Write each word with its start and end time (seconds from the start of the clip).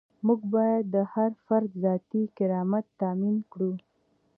موږ 0.25 0.41
باید 0.53 0.83
د 0.93 0.97
هر 1.13 1.31
فرد 1.45 1.71
ذاتي 1.83 2.23
کرامت 2.37 2.85
تامین 2.99 3.37
کړو. 3.51 3.71